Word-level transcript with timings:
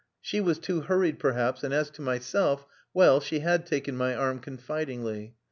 She 0.19 0.41
was 0.41 0.57
too 0.57 0.81
hurried, 0.81 1.19
perhaps, 1.19 1.63
and 1.63 1.71
as 1.75 1.91
to 1.91 2.01
myself 2.01 2.65
well, 2.91 3.19
she 3.19 3.41
had 3.41 3.67
taken 3.67 3.95
my 3.95 4.15
arm 4.15 4.39
confidingly. 4.39 5.35